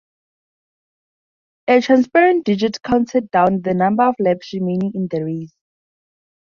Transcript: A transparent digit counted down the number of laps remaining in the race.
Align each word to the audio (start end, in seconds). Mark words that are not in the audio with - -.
A 1.69 1.79
transparent 1.79 2.43
digit 2.43 2.81
counted 2.81 3.29
down 3.29 3.61
the 3.61 3.75
number 3.75 4.01
of 4.01 4.15
laps 4.17 4.51
remaining 4.51 4.93
in 4.95 5.07
the 5.11 5.23
race. 5.23 5.53